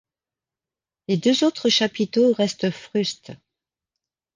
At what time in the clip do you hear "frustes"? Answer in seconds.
2.71-3.33